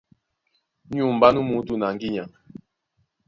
[0.91, 2.23] Ní unmbá nú muútú na ŋgínya.